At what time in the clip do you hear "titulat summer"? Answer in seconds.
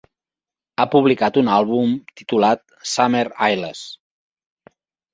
2.23-3.25